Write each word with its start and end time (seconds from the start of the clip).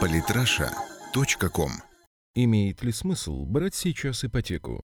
Политраша.ком 0.00 1.70
Имеет 2.34 2.82
ли 2.82 2.92
смысл 2.92 3.44
брать 3.44 3.74
сейчас 3.74 4.24
ипотеку? 4.24 4.82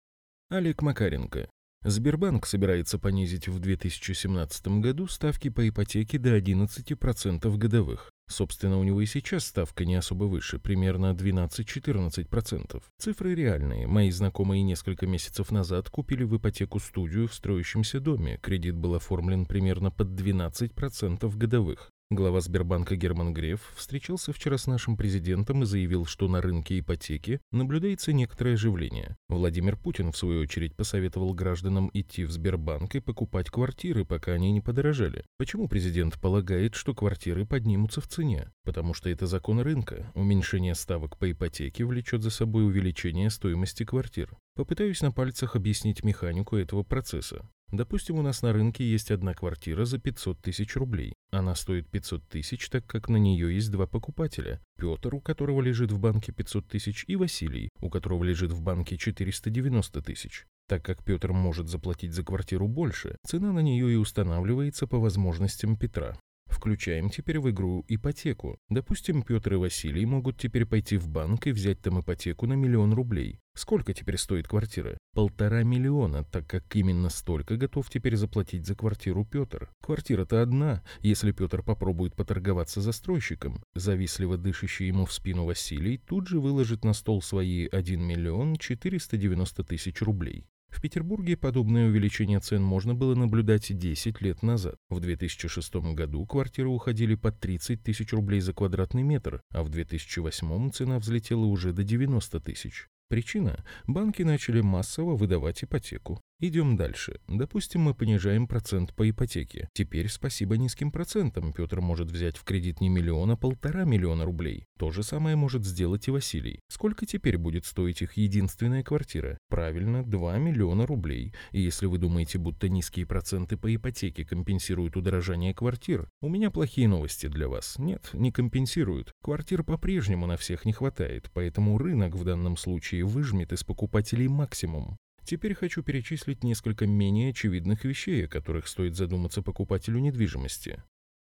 Олег 0.51 0.83
Макаренко. 0.83 1.49
Сбербанк 1.85 2.47
собирается 2.47 2.99
понизить 2.99 3.47
в 3.47 3.59
2017 3.59 4.67
году 4.81 5.07
ставки 5.07 5.51
по 5.51 5.69
ипотеке 5.69 6.19
до 6.19 6.37
11% 6.37 7.57
годовых. 7.59 8.11
Собственно, 8.27 8.79
у 8.79 8.85
него 8.85 9.03
и 9.03 9.07
сейчас 9.07 9.45
ставка 9.45 9.85
не 9.85 9.97
особо 9.97 10.25
выше, 10.25 10.59
примерно 10.59 11.13
12-14%. 11.13 12.83
Цифры 12.99 13.35
реальные. 13.35 13.87
Мои 13.87 14.11
знакомые 14.11 14.63
несколько 14.63 15.07
месяцев 15.07 15.51
назад 15.51 15.91
купили 15.91 16.25
в 16.25 16.35
ипотеку 16.37 16.79
студию 16.79 17.29
в 17.29 17.35
строящемся 17.35 18.01
доме. 18.01 18.39
Кредит 18.39 18.77
был 18.77 18.95
оформлен 18.95 19.45
примерно 19.45 19.91
под 19.91 20.09
12% 20.09 21.37
годовых. 21.37 21.91
Глава 22.11 22.43
Сбербанка 22.43 22.97
Герман 22.97 23.33
Греф 23.33 23.73
встречался 23.77 24.35
вчера 24.35 24.59
с 24.59 24.67
нашим 24.67 24.95
президентом 24.95 25.63
и 25.63 25.67
заявил, 25.67 26.05
что 26.05 26.29
на 26.29 26.43
рынке 26.43 26.79
ипотеки 26.79 27.41
наблюдается 27.51 28.13
некоторое 28.13 28.55
оживление. 28.55 29.17
Владимир 29.31 29.79
Путин, 29.79 30.13
в 30.13 30.17
свою 30.17 30.43
очередь, 30.43 30.77
посоветовал 30.77 31.33
гражданам 31.33 31.91
идти 31.95 32.25
в 32.25 32.31
Сбербанк 32.31 32.95
и 32.95 33.01
покупать 33.01 33.49
квартиры, 33.49 34.05
пока 34.05 34.33
они 34.33 34.53
не 34.53 34.61
подорожали. 34.61 35.25
Почему 35.39 35.67
президент 35.67 36.21
полагает, 36.21 36.75
что 36.75 36.95
квартиры 36.95 37.47
поднимутся 37.47 38.03
в 38.03 38.07
цене? 38.07 38.53
Потому 38.65 38.93
что 38.93 39.09
это 39.09 39.27
закон 39.27 39.61
рынка. 39.61 40.13
Уменьшение 40.15 40.75
ставок 40.75 41.17
по 41.17 41.33
ипотеке 41.33 41.87
влечет 41.87 42.23
за 42.23 42.31
собой 42.31 42.67
увеличение 42.67 43.31
стоимости 43.31 43.85
квартир. 43.85 44.37
Попытаюсь 44.57 45.01
на 45.01 45.11
пальцах 45.11 45.57
объяснить 45.57 46.05
механику 46.05 46.57
этого 46.57 46.83
процесса. 46.83 47.49
Допустим, 47.71 48.19
у 48.19 48.23
нас 48.23 48.43
на 48.43 48.53
рынке 48.53 48.85
есть 48.85 49.11
одна 49.11 49.35
квартира 49.35 49.85
за 49.85 49.99
500 49.99 50.41
тысяч 50.41 50.77
рублей. 50.77 51.15
Она 51.31 51.55
стоит 51.55 51.89
500 51.91 52.29
тысяч, 52.29 52.69
так 52.69 52.87
как 52.87 53.09
на 53.09 53.17
нее 53.17 53.55
есть 53.55 53.71
два 53.71 53.87
покупателя. 53.87 54.61
Петр, 54.79 55.15
у 55.15 55.21
которого 55.21 55.61
лежит 55.61 55.91
в 55.91 55.99
банке 55.99 56.33
500 56.33 56.69
тысяч, 56.69 57.05
и 57.09 57.17
Василий, 57.17 57.71
у 57.81 57.91
которого 57.91 58.23
лежит 58.23 58.53
в 58.53 58.63
банке 58.63 58.97
490 58.97 60.03
тысяч. 60.03 60.47
Так 60.67 60.85
как 60.85 61.05
Петр 61.05 61.33
может 61.33 61.69
заплатить 61.69 62.15
за 62.15 62.23
квартиру 62.23 62.69
больше, 62.69 63.17
цена 63.27 63.53
на 63.53 63.61
нее 63.61 63.93
и 63.93 63.97
устанавливается 63.97 64.87
по 64.87 64.99
возможностям 64.99 65.77
Петра. 65.77 66.17
Включаем 66.55 67.11
теперь 67.11 67.41
в 67.41 67.51
игру 67.51 67.85
ипотеку. 67.89 68.59
Допустим, 68.71 69.23
Петр 69.23 69.55
и 69.55 69.57
Василий 69.57 70.07
могут 70.07 70.39
теперь 70.39 70.65
пойти 70.65 70.97
в 70.97 71.09
банк 71.09 71.49
и 71.49 71.53
взять 71.53 71.81
там 71.83 72.01
ипотеку 72.01 72.47
на 72.47 72.53
миллион 72.55 72.95
рублей. 72.95 73.41
Сколько 73.57 73.93
теперь 73.93 74.17
стоит 74.17 74.47
квартира? 74.47 74.97
Полтора 75.15 75.65
миллиона, 75.65 76.23
так 76.25 76.47
как 76.47 76.65
именно 76.77 77.11
столько 77.11 77.57
готов 77.57 77.91
теперь 77.91 78.17
заплатить 78.17 78.67
за 78.67 78.77
квартиру 78.77 79.25
Петр. 79.25 79.69
Квартира-то 79.83 80.43
одна, 80.43 80.85
если 81.01 81.33
Петр 81.33 81.63
попробует 81.63 82.15
поторговаться 82.15 82.81
застройщиком. 82.81 83.61
Завистливо 83.75 84.39
дышащий 84.39 84.87
ему 84.87 85.07
в 85.07 85.13
спину 85.13 85.45
Василий 85.47 85.99
тут 85.99 86.29
же 86.29 86.39
выложит 86.39 86.85
на 86.85 86.93
стол 86.93 87.21
свои 87.21 87.67
1 87.67 88.01
миллион 88.01 88.57
490 88.57 89.65
тысяч 89.65 90.01
рублей. 90.03 90.47
В 90.75 90.81
Петербурге 90.81 91.37
подобное 91.37 91.87
увеличение 91.87 92.41
цен 92.41 92.61
можно 92.61 92.97
было 92.97 93.15
наблюдать 93.15 93.79
10 93.79 94.21
лет 94.21 94.43
назад. 94.43 94.75
В 94.91 94.99
2006 94.99 95.73
году 95.95 96.27
квартиры 96.27 96.69
уходили 96.69 97.15
по 97.15 97.31
30 97.31 97.81
тысяч 97.85 98.13
рублей 98.13 98.41
за 98.41 98.53
квадратный 98.53 99.05
метр, 99.05 99.41
а 99.51 99.63
в 99.63 99.69
2008 99.69 100.73
цена 100.73 100.99
взлетела 100.99 101.45
уже 101.45 101.73
до 101.73 101.85
90 101.85 102.41
тысяч. 102.41 102.89
Причина– 103.09 103.65
банки 103.87 104.23
начали 104.23 104.63
массово 104.63 105.15
выдавать 105.15 105.63
ипотеку. 105.63 106.21
Идем 106.41 106.77
дальше. 106.77 107.21
Допустим, 107.29 107.83
мы 107.83 107.95
понижаем 107.95 108.49
процент 108.49 108.93
по 108.95 109.09
ипотеке. 109.09 109.69
Теперь 109.73 110.09
спасибо 110.09 110.57
низким 110.57 110.91
процентам 110.91 111.53
Петр 111.53 111.81
может 111.81 112.11
взять 112.11 112.37
в 112.37 112.43
кредит 112.43 112.81
не 112.81 112.89
миллион, 112.89 113.31
а 113.31 113.37
полтора 113.37 113.85
миллиона 113.85 114.25
рублей. 114.25 114.65
То 114.77 114.91
же 114.91 115.05
самое 115.05 115.37
может 115.37 115.65
сделать 115.65 116.09
и 116.09 116.11
Василий. 116.11 116.59
Сколько 116.69 117.07
теперь 117.07 117.39
будет 117.39 117.65
стоить 117.65 118.03
их 118.03 118.15
единственная 118.15 118.83
квартира? 118.83 119.39
Правильно, 119.49 120.05
2 120.05 120.39
миллиона 120.39 120.87
рублей. 120.87 121.33
И 121.53 121.61
если 121.61 121.87
вы 121.87 121.99
думаете, 121.99 122.39
будто 122.39 122.69
низкие 122.69 123.07
проценты 123.07 123.57
по 123.57 123.73
ипотеке 123.73 124.25
компенсируют 124.25 124.97
удорожание 124.97 125.55
квартир, 125.55 126.09
у 126.21 126.29
меня 126.29 126.51
плохие 126.51 126.89
новости 126.89 127.29
для 127.29 127.47
вас. 127.47 127.79
Нет, 127.79 128.11
не 128.13 128.33
компенсируют. 128.33 129.13
Квартир 129.23 129.63
по-прежнему 129.63 130.27
на 130.27 130.37
всех 130.37 130.65
не 130.65 130.73
хватает, 130.73 131.31
поэтому 131.33 131.79
рынок 131.79 132.17
в 132.17 132.25
данном 132.25 132.57
случае 132.57 133.05
выжмет 133.05 133.53
из 133.53 133.63
покупателей 133.63 134.27
максимум. 134.27 134.99
Теперь 135.25 135.55
хочу 135.55 135.83
перечислить 135.83 136.45
несколько 136.45 136.87
менее 136.87 137.31
очевидных 137.31 137.85
вещей, 137.85 138.27
о 138.27 138.29
которых 138.29 138.69
стоит 138.69 138.95
задуматься 138.95 139.41
покупателю 139.41 139.99
недвижимости. 139.99 140.83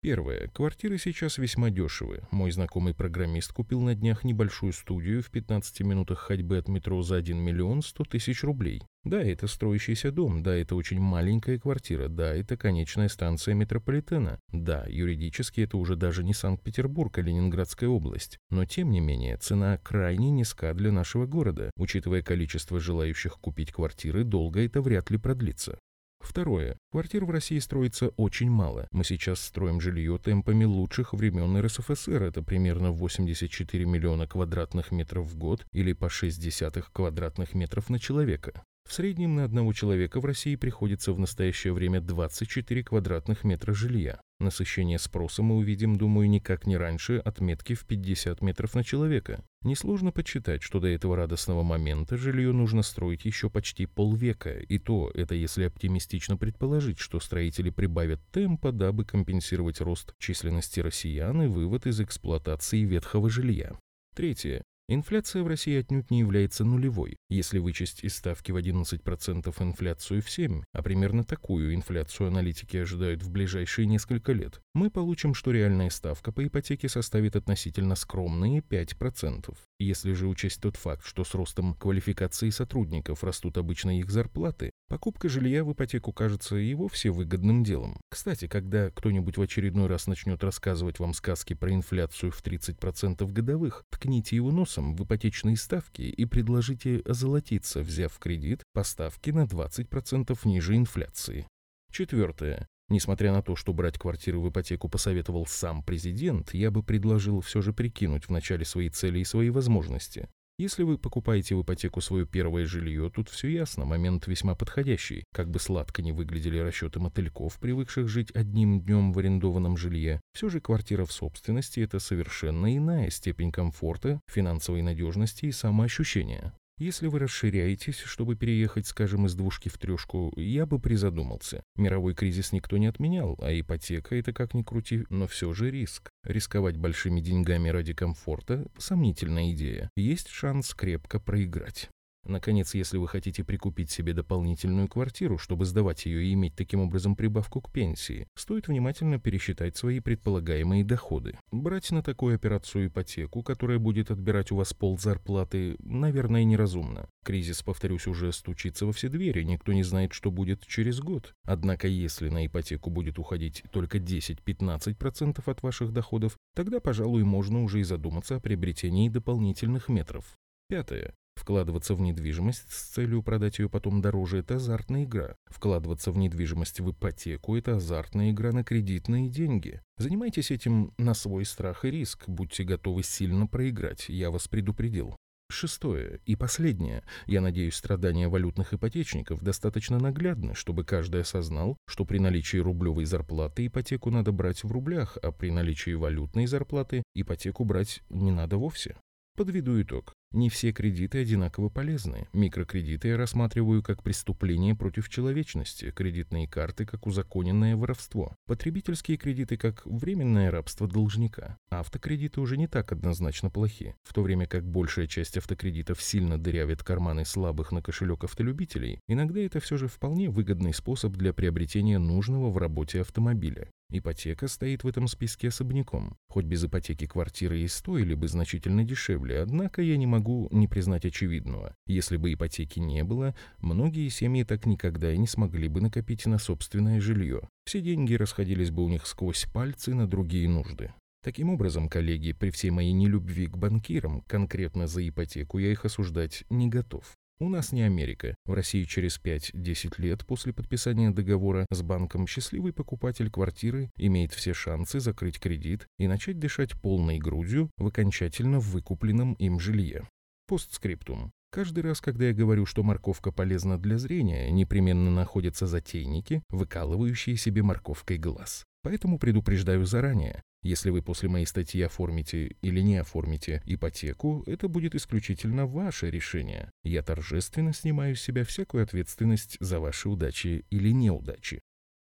Первое. 0.07 0.47
Квартиры 0.53 0.97
сейчас 0.99 1.37
весьма 1.37 1.69
дешевы. 1.69 2.21
Мой 2.31 2.51
знакомый 2.51 2.93
программист 2.93 3.51
купил 3.51 3.81
на 3.81 3.93
днях 3.93 4.23
небольшую 4.23 4.71
студию 4.71 5.21
в 5.21 5.29
15 5.29 5.81
минутах 5.81 6.19
ходьбы 6.19 6.57
от 6.57 6.69
метро 6.69 7.01
за 7.01 7.17
1 7.17 7.37
миллион 7.37 7.81
100 7.81 8.05
тысяч 8.05 8.41
рублей. 8.43 8.81
Да, 9.03 9.21
это 9.21 9.47
строящийся 9.47 10.13
дом, 10.13 10.43
да, 10.43 10.55
это 10.55 10.75
очень 10.75 11.01
маленькая 11.01 11.59
квартира, 11.59 12.07
да, 12.07 12.33
это 12.33 12.55
конечная 12.55 13.09
станция 13.09 13.53
метрополитена, 13.53 14.39
да, 14.51 14.85
юридически 14.87 15.61
это 15.61 15.77
уже 15.77 15.95
даже 15.95 16.23
не 16.25 16.33
Санкт-Петербург, 16.33 17.17
а 17.17 17.21
Ленинградская 17.21 17.89
область. 17.89 18.37
Но 18.49 18.65
тем 18.65 18.91
не 18.91 19.01
менее, 19.01 19.37
цена 19.37 19.77
крайне 19.77 20.29
низка 20.29 20.73
для 20.73 20.91
нашего 20.91 21.25
города. 21.25 21.71
Учитывая 21.77 22.21
количество 22.21 22.79
желающих 22.79 23.39
купить 23.39 23.71
квартиры, 23.71 24.23
долго 24.23 24.63
это 24.65 24.81
вряд 24.81 25.09
ли 25.09 25.17
продлится. 25.17 25.79
Второе. 26.19 26.77
Квартир 26.91 27.25
в 27.25 27.31
России 27.31 27.57
строится 27.59 28.09
очень 28.09 28.49
мало. 28.49 28.87
Мы 28.91 29.03
сейчас 29.03 29.41
строим 29.41 29.81
жилье 29.81 30.17
темпами 30.17 30.65
лучших 30.65 31.13
времен 31.13 31.57
РСФСР. 31.57 32.21
Это 32.21 32.43
примерно 32.43 32.91
84 32.91 33.85
миллиона 33.85 34.27
квадратных 34.27 34.91
метров 34.91 35.25
в 35.25 35.37
год 35.37 35.65
или 35.71 35.93
по 35.93 36.09
6 36.09 36.39
десятых 36.39 36.91
квадратных 36.91 37.55
метров 37.55 37.89
на 37.89 37.97
человека. 37.97 38.63
В 38.87 38.93
среднем 38.93 39.35
на 39.35 39.43
одного 39.43 39.73
человека 39.73 40.21
в 40.21 40.25
России 40.25 40.55
приходится 40.55 41.11
в 41.11 41.19
настоящее 41.19 41.73
время 41.73 41.99
24 41.99 42.85
квадратных 42.85 43.43
метра 43.43 43.73
жилья. 43.73 44.21
Насыщение 44.39 44.97
спроса 44.97 45.43
мы 45.43 45.57
увидим, 45.57 45.97
думаю, 45.97 46.29
никак 46.29 46.65
не 46.65 46.77
раньше 46.77 47.17
отметки 47.17 47.73
в 47.73 47.85
50 47.85 48.41
метров 48.41 48.75
на 48.75 48.85
человека. 48.85 49.43
Несложно 49.61 50.13
подсчитать, 50.13 50.63
что 50.63 50.79
до 50.79 50.87
этого 50.87 51.17
радостного 51.17 51.63
момента 51.63 52.15
жилье 52.15 52.53
нужно 52.53 52.81
строить 52.81 53.25
еще 53.25 53.49
почти 53.49 53.87
полвека, 53.87 54.57
и 54.57 54.79
то 54.79 55.11
это 55.13 55.35
если 55.35 55.65
оптимистично 55.65 56.37
предположить, 56.37 56.99
что 56.99 57.19
строители 57.19 57.71
прибавят 57.71 58.21
темпа, 58.31 58.71
дабы 58.71 59.03
компенсировать 59.03 59.81
рост 59.81 60.13
численности 60.17 60.79
россиян 60.79 61.41
и 61.41 61.47
вывод 61.47 61.87
из 61.87 61.99
эксплуатации 61.99 62.85
ветхого 62.85 63.29
жилья. 63.29 63.77
Третье. 64.15 64.63
Инфляция 64.89 65.43
в 65.43 65.47
России 65.47 65.77
отнюдь 65.77 66.09
не 66.11 66.19
является 66.19 66.63
нулевой. 66.63 67.17
Если 67.27 67.59
вычесть 67.59 68.05
из 68.05 68.15
ставки 68.15 68.53
в 68.53 68.55
11% 68.55 69.53
инфляцию 69.61 70.21
в 70.21 70.29
7, 70.29 70.61
а 70.71 70.81
примерно 70.81 71.25
такую 71.25 71.75
инфляцию 71.75 72.27
аналитики 72.27 72.77
ожидают 72.77 73.21
в 73.21 73.29
ближайшие 73.29 73.85
несколько 73.85 74.31
лет, 74.31 74.61
мы 74.73 74.89
получим, 74.89 75.33
что 75.33 75.51
реальная 75.51 75.89
ставка 75.89 76.31
по 76.31 76.47
ипотеке 76.47 76.87
составит 76.87 77.35
относительно 77.35 77.95
скромные 77.95 78.61
5%. 78.61 79.57
Если 79.79 80.13
же 80.13 80.27
учесть 80.27 80.61
тот 80.61 80.77
факт, 80.77 81.05
что 81.05 81.25
с 81.25 81.33
ростом 81.35 81.73
квалификации 81.73 82.49
сотрудников 82.49 83.25
растут 83.25 83.57
обычно 83.57 83.99
их 83.99 84.09
зарплаты, 84.09 84.71
покупка 84.87 85.27
жилья 85.27 85.65
в 85.65 85.73
ипотеку 85.73 86.13
кажется 86.13 86.55
и 86.55 86.73
вовсе 86.73 87.09
выгодным 87.09 87.65
делом. 87.65 87.99
Кстати, 88.09 88.47
когда 88.47 88.89
кто-нибудь 88.91 89.35
в 89.35 89.41
очередной 89.41 89.87
раз 89.87 90.07
начнет 90.07 90.41
рассказывать 90.45 90.99
вам 90.99 91.13
сказки 91.13 91.55
про 91.55 91.73
инфляцию 91.73 92.31
в 92.31 92.41
30% 92.41 93.29
годовых, 93.33 93.83
ткните 93.91 94.37
его 94.37 94.51
носом 94.77 94.95
в 94.95 95.03
ипотечные 95.03 95.57
ставки 95.57 96.01
и 96.01 96.25
предложите 96.25 97.01
озолотиться, 97.05 97.81
взяв 97.81 98.17
кредит 98.19 98.63
по 98.73 98.83
ставке 98.83 99.33
на 99.33 99.45
20% 99.45 100.37
ниже 100.45 100.75
инфляции. 100.75 101.47
Четвертое. 101.91 102.67
Несмотря 102.89 103.33
на 103.33 103.41
то, 103.41 103.55
что 103.55 103.73
брать 103.73 103.97
квартиру 103.97 104.41
в 104.41 104.49
ипотеку 104.49 104.87
посоветовал 104.87 105.45
сам 105.45 105.83
президент, 105.83 106.53
я 106.53 106.71
бы 106.71 106.83
предложил 106.83 107.41
все 107.41 107.61
же 107.61 107.73
прикинуть 107.73 108.27
вначале 108.27 108.63
свои 108.63 108.89
цели 108.89 109.19
и 109.19 109.25
свои 109.25 109.49
возможности. 109.49 110.29
Если 110.59 110.81
вы 110.81 110.97
покупаете 110.97 111.53
в 111.53 111.61
ипотеку 111.61 112.01
свое 112.01 112.25
первое 112.25 112.65
жилье, 112.65 113.11
тут 113.11 113.29
все 113.29 113.47
ясно, 113.47 113.85
момент 113.85 114.25
весьма 114.25 114.55
подходящий. 114.55 115.23
Как 115.31 115.51
бы 115.51 115.59
сладко 115.59 116.01
не 116.01 116.11
выглядели 116.11 116.57
расчеты 116.57 116.99
мотыльков, 116.99 117.59
привыкших 117.59 118.07
жить 118.07 118.31
одним 118.31 118.81
днем 118.81 119.13
в 119.13 119.19
арендованном 119.19 119.77
жилье, 119.77 120.19
все 120.33 120.49
же 120.49 120.59
квартира 120.59 121.05
в 121.05 121.11
собственности– 121.11 121.79
это 121.81 121.99
совершенно 121.99 122.75
иная 122.75 123.11
степень 123.11 123.51
комфорта, 123.51 124.19
финансовой 124.27 124.81
надежности 124.81 125.45
и 125.45 125.51
самоощущения. 125.51 126.53
Если 126.79 127.07
вы 127.07 127.17
расширяетесь, 127.17 127.97
чтобы 127.97 128.35
переехать, 128.35 128.85
скажем, 128.85 129.25
из 129.25 129.33
двушки 129.33 129.67
в 129.67 129.79
трешку, 129.79 130.31
я 130.35 130.67
бы 130.67 130.77
призадумался. 130.77 131.63
Мировой 131.75 132.13
кризис 132.13 132.51
никто 132.51 132.77
не 132.77 132.85
отменял, 132.85 133.35
а 133.41 133.51
ипотека– 133.51 134.15
это 134.17 134.31
как 134.31 134.53
ни 134.53 134.61
крути, 134.61 135.03
но 135.09 135.25
все 135.25 135.51
же 135.53 135.71
риск. 135.71 136.11
Рисковать 136.23 136.77
большими 136.77 137.19
деньгами 137.19 137.69
ради 137.69 137.93
комфорта– 137.93 138.67
сомнительная 138.77 139.51
идея. 139.53 139.89
Есть 139.95 140.27
шанс 140.27 140.75
крепко 140.75 141.19
проиграть. 141.19 141.89
Наконец, 142.27 142.75
если 142.75 142.97
вы 142.97 143.07
хотите 143.07 143.43
прикупить 143.43 143.89
себе 143.89 144.13
дополнительную 144.13 144.89
квартиру, 144.89 145.37
чтобы 145.37 145.65
сдавать 145.65 146.05
ее 146.05 146.25
и 146.25 146.33
иметь 146.33 146.55
таким 146.55 146.81
образом 146.81 147.15
прибавку 147.15 147.61
к 147.61 147.71
пенсии, 147.71 148.27
стоит 148.35 148.67
внимательно 148.67 149.17
пересчитать 149.17 149.77
свои 149.77 150.01
предполагаемые 150.01 150.83
доходы. 150.83 151.39
Брать 151.51 151.89
на 151.91 152.03
такую 152.03 152.35
операцию 152.35 152.87
ипотеку, 152.87 153.43
которая 153.43 153.79
будет 153.79 154.11
отбирать 154.11 154.51
у 154.51 154.57
вас 154.57 154.73
пол 154.73 154.97
зарплаты, 154.97 155.77
наверное, 155.79 156.43
неразумно. 156.43 157.07
Кризис, 157.23 157.63
повторюсь, 157.63 158.07
уже 158.07 158.33
стучится 158.33 158.85
во 158.85 158.91
все 158.91 159.07
двери, 159.07 159.43
никто 159.43 159.71
не 159.71 159.83
знает, 159.83 160.11
что 160.11 160.29
будет 160.29 160.65
через 160.67 160.99
год. 160.99 161.33
Однако, 161.45 161.87
если 161.87 162.29
на 162.29 162.45
ипотеку 162.45 162.89
будет 162.89 163.19
уходить 163.19 163.63
только 163.71 163.99
10-15% 163.99 165.41
от 165.45 165.63
ваших 165.63 165.93
доходов, 165.93 166.37
тогда, 166.55 166.81
пожалуй, 166.81 167.23
можно 167.23 167.63
уже 167.63 167.79
и 167.79 167.83
задуматься 167.83 168.35
о 168.35 168.39
приобретении 168.41 169.07
дополнительных 169.07 169.87
метров. 169.87 170.37
Пятое. 170.67 171.13
Вкладываться 171.37 171.93
в 171.93 172.01
недвижимость 172.01 172.65
с 172.67 172.89
целью 172.89 173.21
продать 173.21 173.59
ее 173.59 173.69
потом 173.69 174.01
дороже– 174.01 174.37
это 174.39 174.55
азартная 174.55 175.03
игра. 175.03 175.35
Вкладываться 175.45 176.11
в 176.11 176.17
недвижимость 176.17 176.79
в 176.79 176.91
ипотеку– 176.91 177.55
это 177.57 177.75
азартная 177.75 178.31
игра 178.31 178.51
на 178.51 178.63
кредитные 178.63 179.29
деньги. 179.29 179.79
Занимайтесь 179.97 180.49
этим 180.49 180.93
на 180.97 181.13
свой 181.13 181.45
страх 181.45 181.85
и 181.85 181.91
риск, 181.91 182.27
будьте 182.27 182.63
готовы 182.63 183.03
сильно 183.03 183.45
проиграть, 183.45 184.09
я 184.09 184.31
вас 184.31 184.47
предупредил. 184.47 185.15
Шестое 185.49 186.19
и 186.25 186.35
последнее. 186.35 187.03
Я 187.27 187.39
надеюсь, 187.39 187.75
страдания 187.75 188.27
валютных 188.27 188.73
ипотечников 188.73 189.41
достаточно 189.41 189.99
наглядны, 189.99 190.55
чтобы 190.55 190.83
каждый 190.83 191.21
осознал, 191.21 191.77
что 191.87 192.03
при 192.03 192.17
наличии 192.17 192.57
рублевой 192.57 193.05
зарплаты 193.05 193.67
ипотеку 193.67 194.09
надо 194.09 194.31
брать 194.31 194.63
в 194.63 194.71
рублях, 194.71 195.17
а 195.21 195.31
при 195.31 195.51
наличии 195.51 195.93
валютной 195.93 196.47
зарплаты 196.47 197.03
ипотеку 197.13 197.63
брать 197.63 198.01
не 198.09 198.31
надо 198.31 198.57
вовсе. 198.57 198.97
Подведу 199.37 199.79
итог. 199.79 200.13
Не 200.33 200.49
все 200.49 200.73
кредиты 200.73 201.19
одинаково 201.19 201.69
полезны. 201.69 202.27
Микрокредиты 202.33 203.07
я 203.07 203.17
рассматриваю 203.17 203.81
как 203.81 204.03
преступление 204.03 204.75
против 204.75 205.07
человечности, 205.07 205.91
кредитные 205.91 206.49
карты 206.49 206.85
как 206.85 207.07
узаконенное 207.07 207.77
воровство, 207.77 208.35
потребительские 208.45 209.15
кредиты 209.15 209.55
как 209.55 209.85
временное 209.85 210.51
рабство 210.51 210.85
должника. 210.85 211.57
Автокредиты 211.69 212.41
уже 212.41 212.57
не 212.57 212.67
так 212.67 212.91
однозначно 212.91 213.49
плохи, 213.49 213.95
в 214.03 214.13
то 214.13 214.21
время 214.21 214.47
как 214.47 214.65
большая 214.65 215.07
часть 215.07 215.37
автокредитов 215.37 216.01
сильно 216.01 216.37
дырявит 216.37 216.83
карманы 216.83 217.23
слабых 217.23 217.71
на 217.71 217.81
кошелек 217.81 218.25
автолюбителей, 218.25 218.99
иногда 219.07 219.39
это 219.39 219.61
все 219.61 219.77
же 219.77 219.87
вполне 219.87 220.29
выгодный 220.29 220.73
способ 220.73 221.13
для 221.13 221.31
приобретения 221.31 221.99
нужного 221.99 222.49
в 222.49 222.57
работе 222.57 222.99
автомобиля. 222.99 223.71
Ипотека 223.89 224.49
стоит 224.49 224.83
в 224.83 224.87
этом 224.87 225.07
списке 225.07 225.47
особняком. 225.47 226.17
Хоть 226.27 226.43
без 226.43 226.65
ипотеки 226.65 227.07
квартиры 227.07 227.61
и 227.61 227.67
стоили 227.69 228.15
бы 228.15 228.27
значительно 228.27 228.83
дешевле, 228.83 229.39
однако 229.39 229.81
я 229.81 229.95
не 229.95 230.05
могу 230.17 230.47
не 230.51 230.67
признать 230.67 231.05
очевидного. 231.05 231.75
Если 231.85 232.17
бы 232.17 232.33
ипотеки 232.33 232.79
не 232.79 233.03
было, 233.03 233.35
многие 233.59 234.09
семьи 234.09 234.43
так 234.43 234.65
никогда 234.65 235.13
и 235.13 235.17
не 235.17 235.27
смогли 235.27 235.67
бы 235.67 235.79
накопить 235.79 236.25
на 236.25 236.39
собственное 236.39 236.99
жилье. 236.99 237.47
Все 237.65 237.81
деньги 237.81 238.15
расходились 238.15 238.71
бы 238.71 238.83
у 238.83 238.89
них 238.89 239.05
сквозь 239.05 239.45
пальцы 239.53 239.93
на 239.93 240.07
другие 240.07 240.49
нужды. 240.49 240.91
Таким 241.23 241.49
образом, 241.49 241.89
коллеги, 241.89 242.31
при 242.31 242.49
всей 242.49 242.71
моей 242.71 242.93
нелюбви 242.93 243.47
к 243.47 243.57
банкирам, 243.57 244.21
конкретно 244.21 244.87
за 244.87 245.07
ипотеку 245.07 245.59
я 245.59 245.71
их 245.71 245.85
осуждать 245.85 246.45
не 246.49 246.67
готов. 246.67 247.16
У 247.39 247.49
нас 247.49 247.71
не 247.71 247.83
Америка. 247.83 248.35
В 248.45 248.53
России 248.53 248.83
через 248.83 249.21
5-10 249.21 250.01
лет 250.01 250.25
после 250.25 250.53
подписания 250.53 251.11
договора 251.11 251.67
с 251.69 251.83
банком 251.83 252.25
счастливый 252.25 252.73
покупатель 252.73 253.29
квартиры 253.29 253.91
имеет 253.95 254.33
все 254.33 254.55
шансы 254.55 254.99
закрыть 254.99 255.39
кредит 255.39 255.85
и 255.99 256.07
начать 256.07 256.39
дышать 256.39 256.73
полной 256.81 257.19
грудью 257.19 257.69
в 257.77 257.85
окончательно 257.85 258.59
выкупленном 258.59 259.33
им 259.33 259.59
жилье. 259.59 260.09
Постскриптум. 260.47 261.31
Каждый 261.51 261.83
раз, 261.83 262.01
когда 262.01 262.25
я 262.25 262.33
говорю, 262.33 262.65
что 262.65 262.81
морковка 262.81 263.31
полезна 263.31 263.77
для 263.77 263.99
зрения, 263.99 264.49
непременно 264.49 265.11
находятся 265.11 265.67
затейники, 265.67 266.41
выкалывающие 266.49 267.37
себе 267.37 267.61
морковкой 267.61 268.17
глаз. 268.17 268.65
Поэтому 268.83 269.19
предупреждаю 269.19 269.85
заранее, 269.85 270.43
если 270.63 270.89
вы 270.89 271.01
после 271.01 271.29
моей 271.29 271.45
статьи 271.45 271.81
оформите 271.81 272.55
или 272.61 272.81
не 272.81 272.97
оформите 272.97 273.61
ипотеку, 273.65 274.43
это 274.45 274.67
будет 274.67 274.95
исключительно 274.95 275.65
ваше 275.65 276.09
решение. 276.09 276.71
Я 276.83 277.03
торжественно 277.03 277.73
снимаю 277.73 278.15
с 278.15 278.21
себя 278.21 278.43
всякую 278.43 278.83
ответственность 278.83 279.57
за 279.59 279.79
ваши 279.79 280.09
удачи 280.09 280.65
или 280.69 280.91
неудачи. 280.91 281.61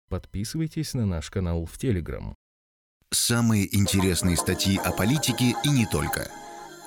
Подписывайтесь 0.09 0.95
на 0.95 1.07
наш 1.07 1.31
канал 1.31 1.65
в 1.65 1.79
Телеграм. 1.79 2.35
Самые 3.11 3.75
интересные 3.77 4.37
статьи 4.37 4.79
о 4.79 4.93
политике 4.93 5.55
и 5.65 5.69
не 5.69 5.87
только. 5.87 6.31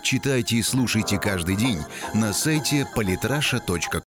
Читайте 0.04 0.58
и 0.58 0.62
слушайте 0.62 1.20
каждый 1.20 1.56
день 1.56 1.80
на 2.14 2.34
сайте 2.34 2.88
polytrasha.com. 2.96 4.04